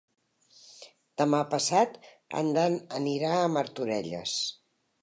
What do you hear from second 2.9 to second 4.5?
anirà a Martorelles.